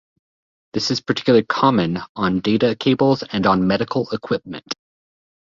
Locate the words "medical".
3.67-4.09